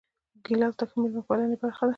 [0.45, 1.89] ګیلاس د ښه میلمه پالنې برخه ده.